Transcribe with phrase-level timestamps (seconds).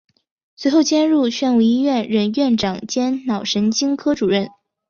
[0.55, 4.49] 随后迁入宣武医院任院长兼脑神经科主任。